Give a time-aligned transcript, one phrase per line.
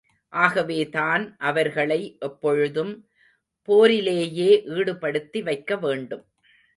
[0.33, 2.93] ஆகவேதான் அவர்களை எப்பொழுதும்
[3.67, 6.23] போரிலேயே ஈடுபடுத்தி வைக்க வேண்டும்.